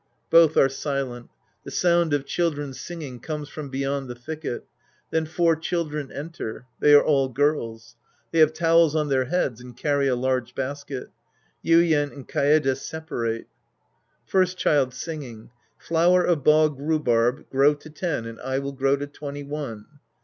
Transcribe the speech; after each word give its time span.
{Both 0.31 0.57
are 0.57 0.67
silent. 0.67 1.29
The 1.63 1.69
sound 1.69 2.11
of 2.11 2.25
children 2.25 2.73
singing 2.73 3.19
comes 3.19 3.49
from 3.49 3.69
beyond 3.69 4.09
the 4.09 4.15
thicket. 4.15 4.65
Then 5.11 5.27
four 5.27 5.55
children 5.55 6.11
enter. 6.11 6.65
They 6.79 6.95
are 6.95 7.03
all 7.03 7.29
girls. 7.29 7.95
They 8.31 8.39
have 8.39 8.51
towels 8.51 8.95
on 8.95 9.09
tJteir 9.09 9.27
heads 9.27 9.61
and 9.61 9.77
carry 9.77 10.07
a 10.07 10.15
large 10.15 10.55
basket. 10.55 11.11
Yuien 11.63 12.17
aud 12.17 12.27
Kaede 12.27 12.73
separate^ 12.73 13.45
First 14.25 14.57
Child 14.57 14.91
{singing). 14.95 15.51
Flower 15.77 16.23
of 16.25 16.43
bog 16.43 16.79
rhubarb, 16.79 17.47
grow 17.51 17.75
to 17.75 17.89
ten, 17.91 18.25
and 18.25 18.39
I 18.41 18.57
will 18.57 18.73
grow 18.73 18.95
to 18.95 19.05
twenty 19.05 19.43
one. 19.43 19.85